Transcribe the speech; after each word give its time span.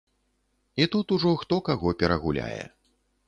І 0.81 0.87
тут 0.95 1.13
ужо 1.17 1.33
хто 1.43 1.59
каго 1.69 1.93
перагуляе. 2.01 2.63